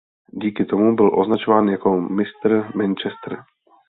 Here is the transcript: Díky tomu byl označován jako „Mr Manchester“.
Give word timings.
Díky 0.33 0.65
tomu 0.65 0.95
byl 0.95 1.19
označován 1.19 1.67
jako 1.69 2.01
„Mr 2.01 2.71
Manchester“. 2.75 3.43